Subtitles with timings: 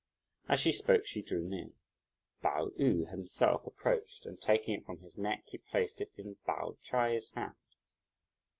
[0.49, 1.73] As she spoke, she drew near.
[2.41, 6.75] Pao yü himself approached, and taking it from his neck, he placed it in Pao
[6.81, 7.53] Ch'ai's hand.